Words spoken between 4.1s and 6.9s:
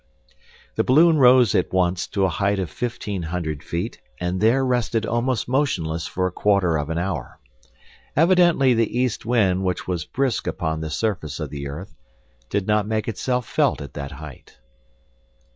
and there rested almost motionless for a quarter of